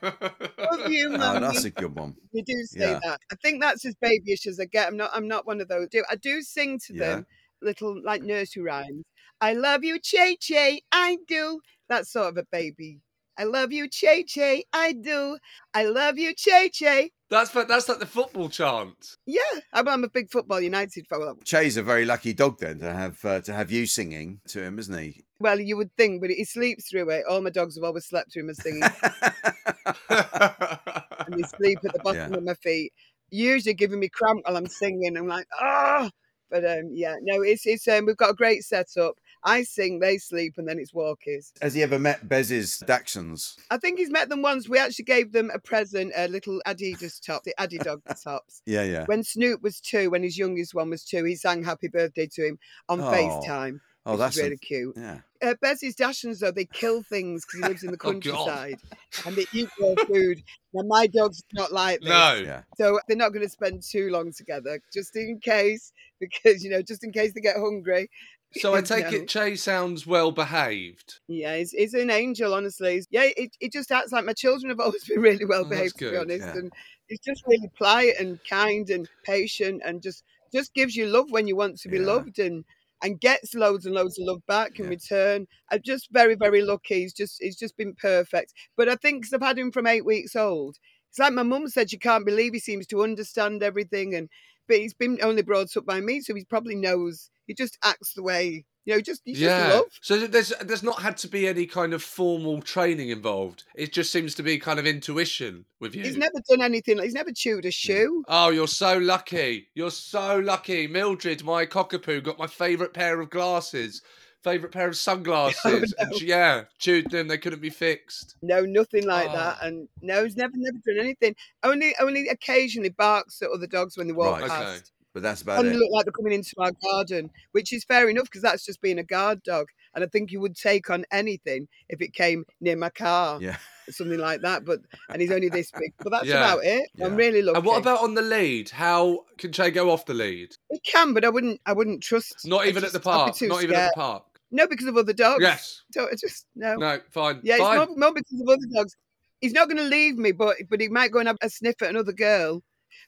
[0.60, 1.40] love you, Oh, mummy.
[1.40, 2.16] that's a good one.
[2.32, 3.00] You do say Yeah.
[3.04, 3.20] that.
[3.32, 4.88] I think that's as babyish as I get.
[4.88, 5.10] I'm not.
[5.14, 5.88] I'm not one of those.
[5.90, 7.00] Do I do sing to Yeah.
[7.16, 7.26] them
[7.62, 9.04] little like nursery rhymes?
[9.42, 10.82] I love you, Che Che.
[10.92, 11.60] I do.
[11.88, 13.00] That's sort of a baby.
[13.40, 14.66] I love you, Che Che.
[14.74, 15.38] I do.
[15.74, 17.10] I love you, Che Che.
[17.30, 19.16] That's that's like the football chant.
[19.26, 19.40] Yeah,
[19.72, 21.20] I'm, I'm a big football United fan.
[21.20, 24.62] Well, Che's a very lucky dog then to have uh, to have you singing to
[24.62, 25.24] him, isn't he?
[25.40, 27.24] Well, you would think, but he sleeps through it.
[27.30, 28.82] All my dogs have always slept through my singing,
[30.10, 32.38] and they sleep at the bottom Yeah.
[32.40, 32.92] of my feet.
[33.32, 35.16] Usually giving me cramp while I'm singing.
[35.16, 36.10] I'm like, ah.
[36.50, 39.14] But um, yeah, no, it's it's um, we've got a great setup.
[39.44, 41.52] I sing, they sleep, and then it's walkies.
[41.62, 43.56] Has he ever met Bez's Dachshunds?
[43.72, 44.68] I think he's met them once.
[44.68, 48.62] We actually gave them a present, a little Adidas top, the Adidog tops.
[48.66, 49.06] Yeah, yeah.
[49.06, 52.48] When Snoop was two, when his youngest one was two, he sang "Happy Birthday" to
[52.48, 53.04] him on Oh.
[53.06, 53.80] FaceTime.
[54.06, 54.94] Oh, which that's is a- really cute.
[54.98, 55.20] yeah.
[55.42, 58.80] Uh, Bez's Dachshunds, though, they kill things because he lives in the Oh, countryside
[59.26, 60.42] and they eat their food.
[60.74, 62.10] Now, my dog's do not like this.
[62.10, 62.42] no.
[62.44, 62.62] Yeah.
[62.78, 66.82] So they're not going to spend too long together, just in case, because, you know,
[66.82, 68.10] just in case they get hungry.
[68.52, 69.12] So I take No.
[69.12, 71.20] it Che sounds well behaved.
[71.28, 73.04] Yeah, he's, he's an angel, honestly.
[73.12, 75.98] Yeah, it, it just acts like my children have always been really well Oh, behaved,
[76.00, 76.50] to be honest.
[76.50, 76.56] yeah.
[76.56, 76.74] And
[77.08, 81.48] he's just really polite and kind and patient and just just gives you love when
[81.48, 82.00] you want to be Yeah.
[82.00, 82.66] loved and
[83.04, 84.90] and gets loads and loads of love back in Yeah.
[84.90, 85.48] return.
[85.72, 87.02] I'm just very, very lucky.
[87.02, 88.54] He's just he's just been perfect.
[88.76, 90.78] But I think 'cause I've had him from eight weeks old.
[91.10, 94.30] It's like my mum said, you can't believe he seems to understand everything and
[94.70, 98.14] but he's been only brought up by me, so he probably knows he just acts
[98.14, 99.74] the way you know, just he's just yeah.
[99.74, 99.86] love.
[100.02, 103.64] So there's there's not had to be any kind of formal training involved.
[103.76, 106.02] It just seems to be kind of intuition with you.
[106.02, 106.98] He's never done anything.
[106.98, 108.24] He's never chewed a shoe.
[108.28, 109.68] Oh, you're so lucky.
[109.76, 110.88] You're so lucky.
[110.88, 114.02] Mildred, my cockapoo, got my favourite pair of glasses
[114.44, 115.94] favourite pair of sunglasses.
[116.00, 116.18] no.
[116.18, 118.36] She, yeah, chewed them, they couldn't be fixed.
[118.42, 119.58] No, nothing like that.
[119.62, 119.68] Oh.
[119.68, 121.36] And no, he's never, never done anything.
[121.64, 124.44] Only, only occasionally barks at other dogs when they walk Right.
[124.44, 124.54] Okay.
[124.54, 124.92] past.
[125.14, 125.68] But that's about it.
[125.68, 125.80] And it.
[125.80, 129.00] look like they're coming into our garden, which is fair enough because that's just being
[129.00, 129.66] a guard dog.
[129.96, 133.58] And I think he would take on anything if it came near my car, Yeah.
[133.90, 134.66] something like that.
[134.66, 135.94] But and he's only this big.
[135.98, 136.38] But that's Yeah.
[136.38, 136.88] about it.
[136.94, 137.08] Yeah.
[137.08, 137.58] I'm really lucky.
[137.58, 138.70] And what about on the lead?
[138.70, 140.56] How can Che go off the lead?
[140.72, 141.60] He can, but I wouldn't.
[141.66, 142.46] I wouldn't trust.
[142.46, 143.50] Not even at the just- I'd be park.
[143.50, 144.24] Not even at the park.
[144.52, 145.42] No, because of other dogs.
[145.44, 145.84] Yes.
[145.92, 146.76] So I just no.
[146.76, 147.40] No, fine.
[147.44, 147.80] Yeah, fine.
[147.82, 148.96] it's more, more because of other dogs.
[149.42, 151.82] He's not going to leave me, but but he might go and have a sniff
[151.82, 152.62] at another girl.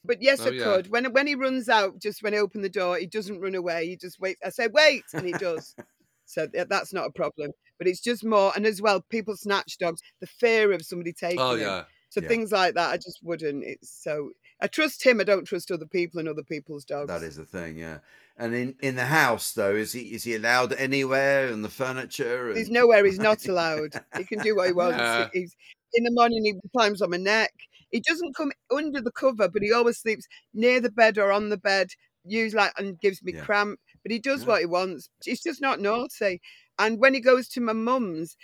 [0.06, 0.63] But yes, Oh, I yeah.
[0.63, 0.89] could.
[0.89, 3.88] When when he runs out, just when I open the door, he doesn't run away.
[3.88, 4.39] He just waits.
[4.45, 5.75] I say wait, and he does.
[6.25, 7.51] so th- that's not a problem.
[7.77, 10.01] But it's just more, and as well, people snatch dogs.
[10.19, 11.62] The fear of somebody oh, taking Oh, him.
[11.62, 11.84] yeah.
[12.10, 12.27] So Yeah.
[12.27, 13.63] things like that, I just wouldn't.
[13.63, 15.19] It's so I trust him.
[15.19, 17.08] I don't trust other people and other people's dogs.
[17.08, 18.00] That is the thing, yeah.
[18.38, 22.47] And in, in the house though, is he is he allowed anywhere and the furniture?
[22.47, 22.58] And...
[22.58, 23.93] There's nowhere he's not allowed.
[24.17, 24.97] He can do what he wants.
[24.97, 25.26] Yeah.
[25.26, 25.30] Uh.
[25.34, 25.56] He's
[25.93, 27.54] in the morning he climbs on my neck.
[27.91, 31.50] He doesn't come under the cover, but he always sleeps near the bed or on
[31.50, 31.89] the bed.
[32.24, 33.43] Use like and gives me Yeah.
[33.43, 33.80] cramp.
[34.04, 34.47] But he does Yeah.
[34.47, 35.10] what he wants.
[35.24, 36.41] He's just not naughty.
[36.80, 38.38] And when he goes to my mum's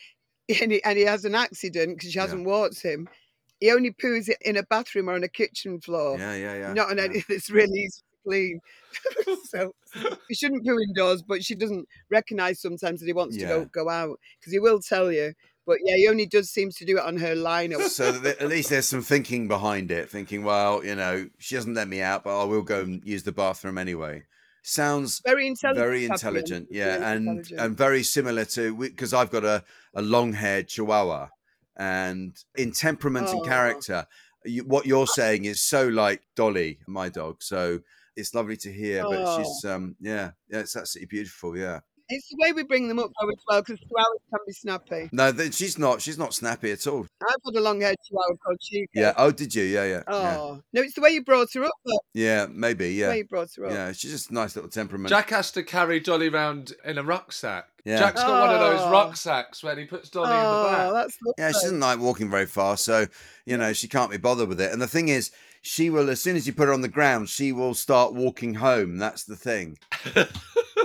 [0.62, 3.08] and he, and he has an accident because she hasn't walked him,
[3.60, 6.18] he only poos it in a bathroom or on a kitchen floor.
[6.18, 6.74] Yeah, yeah, yeah.
[6.74, 7.06] Not on yeah.
[7.06, 8.60] any that's really easy to clean.
[9.46, 9.74] so
[10.28, 13.90] he shouldn't poo indoors, but she doesn't recognise sometimes that he wants to go go
[13.90, 15.34] out because he will tell you.
[15.66, 17.90] But yeah, he only does seems to do it on her lineup.
[17.90, 20.10] So that at least there's some thinking behind it.
[20.10, 23.24] Thinking, well, you know, she doesn't let me out, but I will go and use
[23.24, 24.24] the bathroom anyway.
[24.64, 25.86] Sounds Very intelligent.
[25.86, 27.60] very intelligent, very yeah, and intelligent.
[27.62, 31.30] and very similar to because I've got a a long haired Chihuahua,
[31.78, 33.44] and in temperament and Oh.
[33.44, 34.06] character,
[34.46, 37.42] you, what you're saying is so like Dolly, my dog.
[37.44, 37.80] So
[38.16, 39.04] it's lovely to hear.
[39.04, 39.38] But Oh.
[39.38, 41.58] she's um yeah yeah it's absolutely beautiful.
[41.58, 41.80] Yeah.
[42.10, 45.10] It's the way we bring them up though as well because chihuahuas can be snappy.
[45.12, 46.02] No, th- she's not.
[46.02, 47.06] She's not snappy at all.
[47.22, 48.88] I've had a long haired chihuahua called Chica.
[48.94, 49.14] Yeah.
[49.18, 49.64] Oh, did you?
[49.64, 50.04] Yeah, yeah.
[50.08, 51.72] Yeah, Oh no, it's the way you brought her up.
[51.86, 52.00] Though.
[52.14, 52.90] yeah maybe.
[52.90, 52.90] Yeah.
[52.90, 53.10] The Yeah.
[53.10, 53.72] way you brought her up.
[53.72, 55.10] Yeah, she's just a nice little temperament.
[55.10, 57.66] Jack has to carry Dolly around in a rucksack.
[57.86, 58.00] Yeah.
[58.00, 58.92] Jack's got one of those Oh.
[58.92, 60.94] rucksacks when he puts Dolly in the Oh, back.
[60.94, 61.34] that's lovely.
[61.38, 63.08] Yeah, she doesn't like walking very far, so
[63.46, 64.72] you know she can't be bothered with it.
[64.74, 67.30] And the thing is, she will as soon as you put her on the ground,
[67.30, 68.98] she will start walking home.
[68.98, 69.78] That's the thing.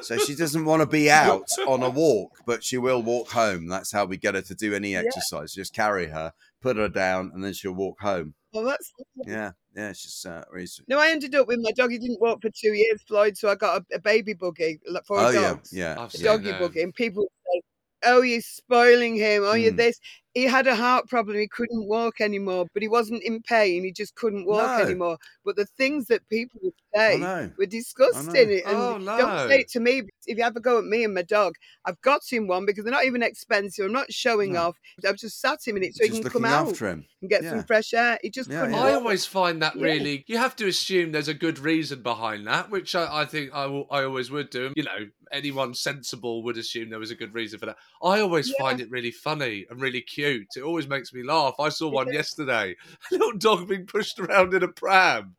[0.07, 3.67] so she doesn't want to be out on a walk, but she will walk home.
[3.69, 5.53] That's how we get her to do any exercise.
[5.55, 8.35] Just carry her, put her down, and then she'll walk home.
[8.53, 9.33] Well, that's lovely.
[9.33, 10.67] Yeah, yeah, she's uh, really.
[10.89, 11.91] No, I ended up with my dog.
[11.91, 13.37] He didn't walk for two years, Floyd.
[13.39, 15.73] So I got a, a baby buggy like, for Oh yeah, dogs.
[15.73, 16.61] yeah, I've a seen doggy them.
[16.61, 17.61] buggy, and people say,
[18.05, 19.43] "Oh, you're spoiling him.
[19.45, 19.77] Oh, you're Mm.
[19.79, 19.99] this."
[20.35, 21.37] He had a heart problem.
[21.39, 23.85] He couldn't walk anymore, but he wasn't in pain.
[23.85, 24.85] He just couldn't walk No.
[24.85, 25.19] anymore.
[25.45, 27.19] But the things that people would say
[27.59, 28.51] were disgusting.
[28.67, 30.03] And Oh, don't say it to me.
[30.27, 32.93] If you ever go at me and my dog, I've got him one because they're
[32.93, 33.85] not even expensive.
[33.85, 34.69] I'm not showing No.
[34.69, 34.79] off.
[35.07, 37.07] I've just sat him in it so he can come out after him.
[37.23, 37.51] And get Yeah.
[37.51, 38.19] some fresh air.
[38.23, 38.75] He just Yeah, couldn't.
[38.75, 38.83] yeah.
[38.83, 39.85] I always find that Yeah.
[39.85, 40.25] really.
[40.27, 43.67] You have to assume there's a good reason behind that, which I, I think I,
[43.67, 44.73] will, I always would do.
[44.77, 47.77] You know, anyone sensible would assume there was a good reason for that.
[48.03, 48.55] I always Yeah.
[48.59, 50.49] find it really funny and really cute.
[50.57, 51.55] It always makes me laugh.
[51.59, 52.77] I saw one yesterday,
[53.11, 55.37] a little dog being pushed around in a pram.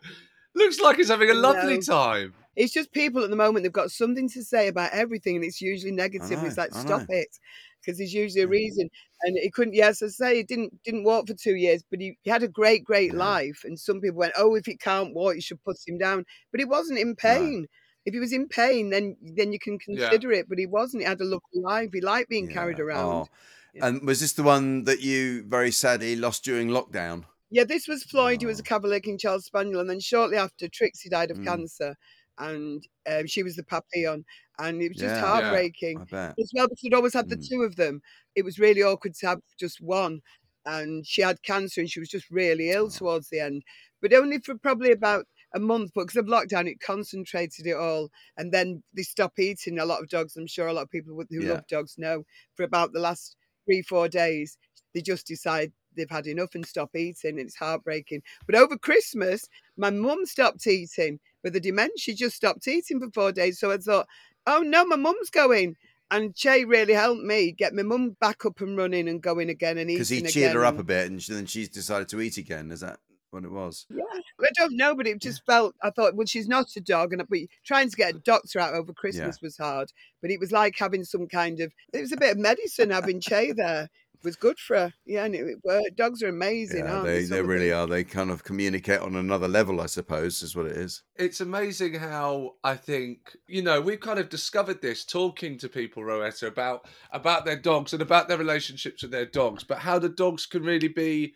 [0.55, 1.81] Looks like he's having a lovely No.
[1.81, 2.33] time.
[2.55, 5.59] It's just people at the moment, they've got something to say about everything, and it's
[5.59, 6.37] usually negative.
[6.37, 7.15] and it's like, I stop know.
[7.15, 7.39] it.
[7.83, 8.89] Because there's usually a reason.
[9.23, 12.17] And he couldn't, yes, I say, he didn't didn't walk for two years, but he,
[12.23, 13.19] he had a great, great Yeah.
[13.19, 13.61] life.
[13.63, 16.25] And some people went, oh, if he can't walk, you should put him down.
[16.51, 17.67] But he wasn't in pain.
[18.05, 20.09] If he was in pain, then then you can Yeah.
[20.09, 20.47] consider it.
[20.49, 21.03] But he wasn't.
[21.03, 21.89] He had a lovely life.
[21.93, 23.05] He liked being carried around.
[23.05, 23.27] Oh.
[23.73, 23.87] Yeah.
[23.87, 27.25] And was this the one that you very sadly lost during lockdown?
[27.49, 28.65] Yeah, this was Floyd, who was a Oh.
[28.65, 31.45] Cavalier King Charles Spaniel, and then shortly after, Trixie died of Mm.
[31.45, 31.95] cancer,
[32.39, 34.25] and um, she was the papillon,
[34.59, 35.25] and it was just Yeah.
[35.25, 35.25] Yeah.
[35.25, 36.37] heartbreaking bet.
[36.39, 37.47] as well because we'd always had the Mm.
[37.49, 38.01] two of them.
[38.35, 40.21] It was really awkward to have just one,
[40.65, 42.89] and she had cancer, and she was just really ill Oh.
[42.89, 43.63] towards the end,
[44.01, 45.91] but only for probably about a month.
[45.93, 49.77] But because of lockdown, it concentrated it all, and then they stop eating.
[49.79, 51.45] A lot of dogs, I'm sure a lot of people who Yeah.
[51.45, 52.23] love dogs know,
[52.55, 54.57] for about the last three, four days,
[54.93, 57.31] they just decide they've had enough and stop eating.
[57.31, 58.23] And it's heartbreaking.
[58.45, 61.97] But over Christmas, my mum stopped eating with the dementia.
[61.97, 63.59] She just stopped eating for four days.
[63.59, 64.07] So I thought,
[64.47, 65.75] oh no, my mum's going.
[66.11, 69.79] And Che really helped me get my mum back up and running and going again
[69.79, 70.31] and eating Because he again.
[70.31, 72.71] cheered her up a bit, and then she's decided to eat again.
[72.71, 72.99] Is that
[73.31, 73.87] what it was?
[73.89, 74.03] Yeah,
[74.39, 75.73] I don't know, but it just felt.
[75.81, 78.75] I thought, well, she's not a dog, and but trying to get a doctor out
[78.75, 79.91] over Christmas was hard.
[80.21, 81.73] But it was like having some kind of.
[81.93, 83.89] It was a bit of medicine having Che there.
[84.23, 84.93] Was good for her.
[85.05, 85.97] Yeah, and it, it worked.
[85.97, 87.25] Dogs are amazing, Yeah, aren't they, they?
[87.25, 87.87] they really are.
[87.87, 91.03] They kind of communicate on another level, I suppose, is what it is.
[91.15, 96.03] It's amazing how I think you know we've kind of discovered this talking to people,
[96.03, 100.09] Rowetta, about about their dogs and about their relationships with their dogs, but how the
[100.09, 101.33] dogs can really be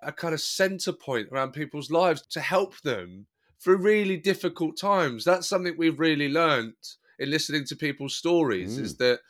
[0.00, 3.26] a kind of center point around people's lives to help them
[3.60, 5.24] through really difficult times.
[5.24, 8.98] That's something we've really learnt in listening to people's stories is mm.
[8.98, 9.20] that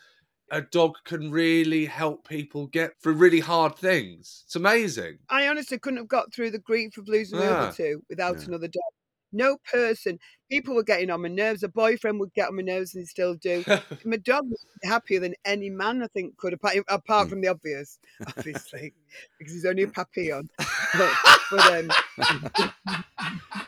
[0.51, 4.43] a dog can really help people get through really hard things.
[4.47, 5.19] It's amazing.
[5.29, 7.57] I honestly couldn't have got through the grief of losing the Ah.
[7.67, 8.47] other two without Yeah.
[8.47, 8.83] another dog.
[9.33, 11.65] No person, people were getting on my nerves.
[11.65, 13.65] A boyfriend would get on my nerves and still do.
[14.05, 17.31] my dog was happier than any man I think could, apart, apart Mm.
[17.31, 17.99] from the obvious,
[18.37, 18.93] obviously,
[19.39, 20.49] because he's only a papillon.
[20.97, 21.13] but,
[21.51, 23.65] but um,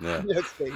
[0.00, 0.22] Yeah.
[0.26, 0.72] yes, please.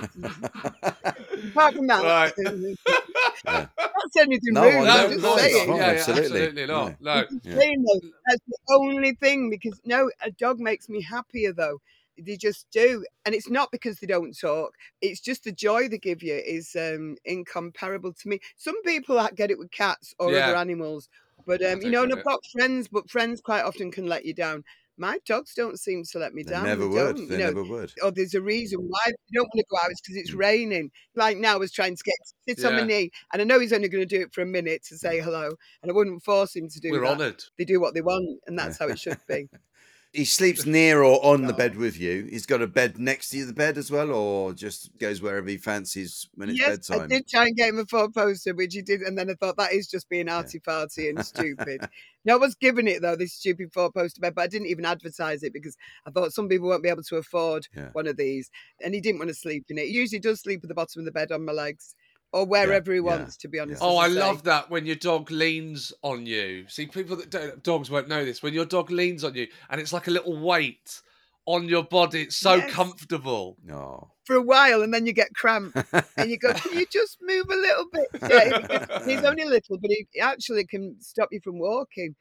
[1.50, 2.32] apart from that, Right.
[3.46, 3.68] not
[4.12, 4.74] saying anything No, rude.
[4.74, 5.66] I I'm know, just no, saying.
[5.68, 5.76] fine.
[5.76, 6.22] yeah, yeah, absolutely.
[6.24, 7.00] absolutely not.
[7.00, 7.24] No.
[7.42, 7.56] Yeah.
[7.58, 11.80] saying though, that's the only thing because no, a dog makes me happier though.
[12.20, 14.74] They just do, and it's not because they don't talk.
[15.00, 18.40] It's just the joy they give you is um, incomparable to me.
[18.56, 20.48] Some people get it with cats or Yeah.
[20.48, 21.08] other animals,
[21.46, 24.24] but um, you know, and get I've got friends, but friends quite often can let
[24.24, 24.64] you down.
[24.98, 26.64] My dogs don't seem to let me They down.
[26.64, 27.16] never they would.
[27.16, 27.46] don't, They you know.
[27.46, 27.92] never would.
[28.02, 29.90] Or there's a reason why they don't want to go out.
[29.90, 30.90] It's because it's raining.
[31.14, 33.72] Like now, I was trying to get sit on my knee, and I know he's
[33.72, 35.22] only going to do it for a minute to say mm.
[35.22, 35.50] hello,
[35.82, 37.44] and I wouldn't force him to do We're that honoured.
[37.56, 39.48] they do what they want, and that's how it should be.
[40.14, 42.24] He sleeps near or on the bed with you.
[42.30, 45.58] He's got a bed next to the bed as well, or just goes wherever he
[45.58, 46.98] fancies when it's bedtime.
[46.98, 49.28] yes, I did try and get him a four poster, which he did, and then
[49.30, 51.88] I thought that is just being arty farty and stupid.
[52.24, 54.86] no, I was giving it though this stupid four poster bed, but I didn't even
[54.86, 57.90] advertise it because I thought some people won't be able to afford Yeah.
[57.92, 58.50] one of these,
[58.82, 59.88] and he didn't want to sleep in it.
[59.88, 61.94] He usually does sleep at the bottom of the bed on my legs
[62.32, 63.36] or wherever he yeah, wants.
[63.38, 63.82] To be honest.
[63.82, 64.14] Oh, I say.
[64.20, 66.66] love that when your dog leans on you.
[66.68, 68.42] See, people that don't, dogs won't know this.
[68.42, 71.00] When your dog leans on you and it's like a little weight
[71.46, 72.70] on your body, it's so Yes.
[72.72, 73.56] comfortable.
[73.64, 74.12] No.
[74.26, 75.74] for a while, and then you get cramped,
[76.18, 79.90] and you go, "Can you just move a little bit?" Yeah, he's only little, but
[79.90, 82.14] he actually can stop you from walking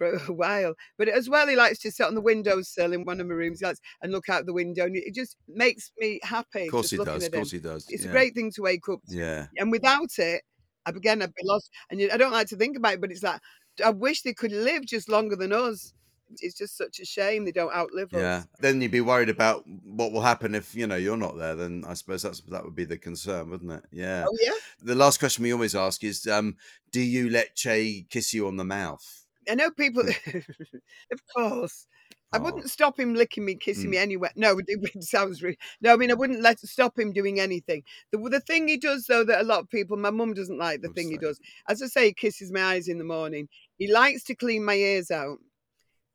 [0.00, 0.74] for a while.
[0.98, 3.60] But as well, he likes to sit on the windowsill in one of my rooms
[3.60, 6.64] he likes, and look out the window, and it just makes me happy.
[6.64, 7.26] Of course he does.
[7.26, 7.60] Of course him.
[7.60, 7.86] he does.
[7.90, 8.08] It's yeah.
[8.08, 9.16] a great thing to wake up to.
[9.16, 9.46] Yeah.
[9.58, 10.42] And without it,
[10.86, 11.70] I again I'd be lost.
[11.90, 13.40] And I don't like to think about it, but it's like
[13.84, 15.92] I wish they could live just longer than us.
[16.38, 18.36] It's just such a shame they don't outlive Yeah.
[18.38, 18.46] us.
[18.60, 21.56] Then you'd be worried about what will happen if you know you're not there.
[21.56, 23.84] Then I suppose that's that would be the concern, wouldn't it?
[23.90, 24.24] Yeah.
[24.28, 24.52] Oh yeah.
[24.80, 26.56] The last question we always ask is, um,
[26.92, 29.19] do you let Ché kiss you on the mouth?
[29.48, 30.02] I know people.
[31.12, 31.86] of course,
[32.32, 32.42] I Oh.
[32.42, 33.90] wouldn't stop him licking me, kissing Mm.
[33.90, 34.30] me anywhere.
[34.36, 35.58] No, it, it sounds really.
[35.80, 37.82] No, I mean I wouldn't let stop him doing anything.
[38.12, 40.82] The the thing he does though that a lot of people, my mum doesn't like
[40.82, 41.40] the What's thing he does.
[41.68, 43.48] As I say, he kisses my eyes in the morning.
[43.78, 45.38] He likes to clean my ears out.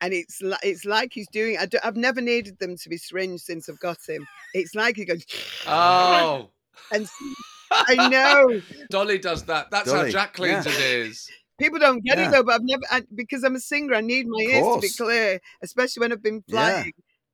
[0.02, 1.58] And it's li- it's like he's doing.
[1.58, 4.28] I have never needed them to be syringed since I've got him.
[4.54, 5.26] It's like he goes,
[5.68, 6.50] Oh,
[6.92, 7.08] and
[7.72, 9.72] I know Dolly does that.
[9.72, 10.72] That's Dolly, how Jack cleans yeah.
[10.72, 11.30] his ears.
[11.60, 12.28] People don't get Yeah.
[12.28, 13.96] it though, but I've never I, because I'm a singer.
[13.96, 16.58] I need my ears to be clear, especially when I've been Yeah.
[16.58, 16.91] flying.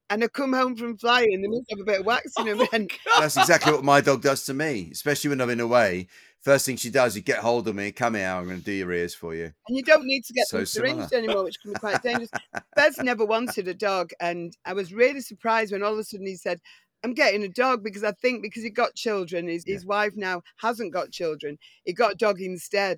[0.10, 2.62] And I come home from flying, they must have a bit of wax in them.
[2.74, 6.08] And That's exactly what my dog does to me, especially when I'm in a way.
[6.42, 8.72] First thing she does, you get hold of me, come here, I'm going to do
[8.74, 9.54] your ears for you.
[9.68, 10.96] and you don't need to get So them similar.
[10.96, 12.30] syringed anymore, which can be quite dangerous.
[12.76, 16.26] Bez never wanted a dog, and I was really surprised when all of a sudden
[16.28, 16.60] he said,
[17.04, 20.42] "I'm getting a dog because I think because he got children, his, his wife now
[20.58, 21.58] hasn't got children.
[21.86, 22.98] He got a dog instead."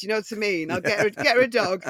[0.00, 0.70] Do you know what I mean?
[0.72, 1.84] I'll get her, get her a dog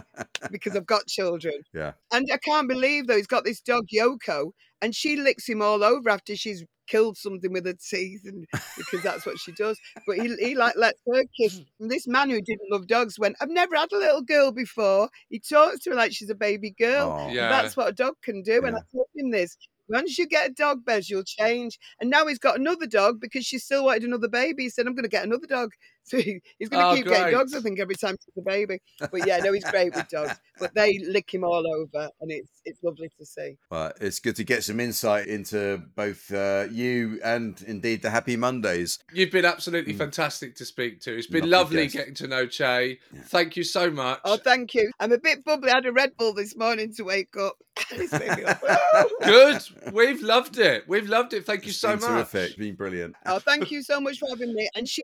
[0.51, 1.55] because I've got children.
[1.73, 1.92] Yeah.
[2.12, 5.85] And I can't believe though he's got this dog Yoko, and she licks him all
[5.85, 8.46] over after she's killed something with her teeth, and
[8.77, 9.79] because that's what she does.
[10.07, 11.61] But he, he like lets her kiss.
[11.81, 15.09] And this man who didn't love dogs went, "I've never had a little girl before."
[15.29, 17.16] He talks to her like she's a baby girl.
[17.18, 17.31] Oh.
[17.33, 17.49] Yeah.
[17.49, 18.64] That's what a dog can do.
[18.66, 18.85] And I Yeah.
[18.92, 19.57] told him this.
[19.88, 21.77] Once you get a dog, Bez, you'll change.
[22.01, 24.62] And now he's got another dog because she still wanted another baby.
[24.64, 25.73] He said, I'm going to get another dog.
[26.11, 27.19] So he- he's going to Oh, keep great.
[27.19, 28.81] getting dogs, I think, every time she's a baby.
[28.99, 30.41] But yeah, no, he's great with dogs.
[30.59, 33.57] But they lick him all over, and it's it's lovely to see.
[33.71, 38.37] Well, it's good to get some insight into both uh, you and indeed the Happy
[38.37, 38.99] Mondays.
[39.13, 39.99] You've been absolutely Mm.
[39.99, 41.17] fantastic to speak to.
[41.17, 42.99] It's been Lovely lovely getting to know Ché.
[43.15, 43.21] Yeah.
[43.27, 44.21] Thank you so much.
[44.25, 44.91] Oh, thank you.
[45.01, 45.71] I'm a bit bubbly.
[45.71, 47.57] I had a Red Bull this morning to wake up.
[47.93, 48.61] It's made me up.
[49.23, 49.63] Good.
[49.93, 50.85] We've loved it.
[50.89, 51.47] We've loved it.
[51.47, 52.09] Thank you so been much.
[52.11, 52.49] Terrific.
[52.51, 53.15] It's been brilliant.
[53.27, 54.69] oh, thank you so much for having me.
[54.75, 55.01] And Ché,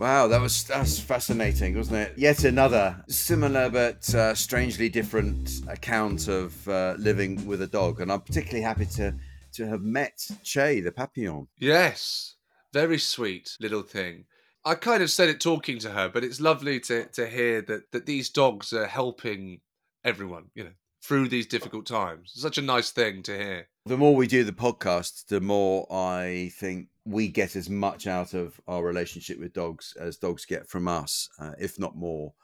[0.00, 2.14] Wow, that was that's fascinating, wasn't it?
[2.16, 8.10] Yet another similar but uh, strangely different account of uh, living with a dog, and
[8.10, 9.14] I'm particularly happy to
[9.52, 11.48] to have met Ché the Papillon.
[11.58, 12.36] Yes.
[12.72, 14.24] Very sweet little thing.
[14.64, 17.92] I kind of said it talking to her, but it's lovely to to hear that
[17.92, 19.60] that these dogs are helping
[20.02, 22.32] everyone, you know, through these difficult times.
[22.34, 23.68] It's such a nice thing to hear.
[23.86, 28.34] The more we do the podcast, the more I think we get as much out
[28.34, 32.34] of our relationship with dogs as dogs get from us, uh, if not more.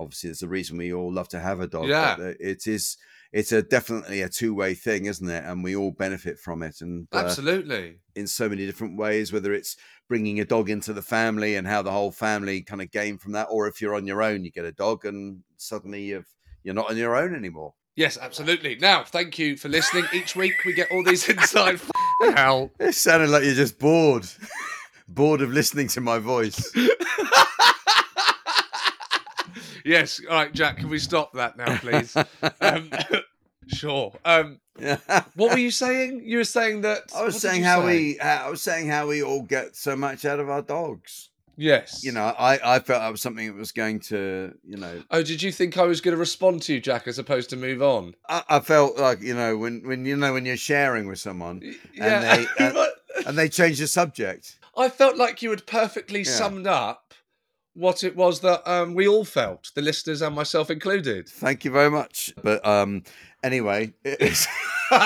[0.00, 1.88] Obviously, there's a reason we all love to have a dog.
[1.88, 2.16] Yeah.
[2.16, 2.96] but it is.
[3.32, 5.44] It's a definitely a two way thing, isn't it?
[5.44, 7.98] And we all benefit from it, and uh, Absolutely.
[8.14, 9.32] in so many different ways.
[9.32, 9.76] Whether it's
[10.08, 13.32] bringing a dog into the family and how the whole family kind of gain from
[13.32, 16.32] that, or if you're on your own, you get a dog, and suddenly you've
[16.64, 17.74] you're not on your own anymore.
[17.96, 18.74] Yes, absolutely.
[18.76, 20.04] Now, thank you for listening.
[20.12, 21.80] Each week we get all these inside
[22.34, 22.70] hell.
[22.80, 24.26] It sounded like you're just bored,
[25.08, 26.74] bored of listening to my voice.
[29.84, 30.20] yes.
[30.28, 32.16] All right, Jack, can we stop that now, please?
[32.60, 32.90] Um,
[33.68, 34.12] sure.
[34.24, 34.58] Um,
[35.34, 36.22] what were you saying?
[36.24, 37.86] You were saying that I was saying how say?
[37.86, 41.30] we, I was saying how we all get so much out of our dogs.
[41.56, 42.02] Yes.
[42.04, 45.22] You know, I, I felt that was something that was going to, you know, Oh,
[45.22, 47.82] did you think I was going to respond to you, Jack, as opposed to move
[47.82, 48.14] on?
[48.28, 51.62] I, I felt like you know when, when you know when you're sharing with someone
[51.94, 52.04] Yeah.
[52.04, 52.78] and they and,
[53.26, 54.58] and they change the subject.
[54.76, 56.30] I felt like you had perfectly Yeah.
[56.32, 57.14] summed up
[57.76, 61.28] what it was that um, we all felt, the listeners and myself included.
[61.28, 62.32] Thank you very much.
[62.42, 63.02] But um,
[63.42, 64.46] anyway, it's,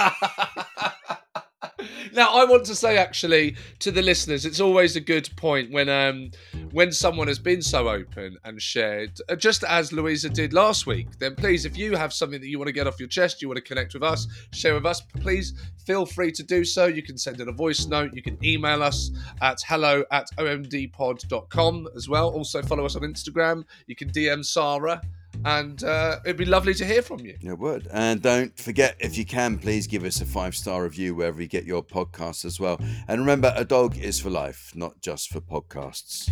[2.12, 5.88] now I want to say actually to the listeners, it's always a good point when
[5.88, 6.30] um
[6.72, 11.18] when someone has been so open and shared, uh, just as Luisa did last week.
[11.18, 13.48] Then please, if you have something that you want to get off your chest, you
[13.48, 15.54] want to connect with us, share with us, please
[15.84, 16.86] feel free to do so.
[16.86, 19.10] You can send in a voice note, you can email us
[19.40, 22.28] at hello at omdpod.com as well.
[22.28, 23.64] Also follow us on Instagram.
[23.86, 25.00] You can DM Sarah.
[25.44, 27.36] And uh, it'd be lovely to hear from you.
[27.40, 27.88] It would.
[27.92, 31.48] And don't forget, if you can, please give us a five star review wherever you
[31.48, 32.80] get your podcasts as well.
[33.06, 36.30] And remember, a dog is for life, not just for podcasts.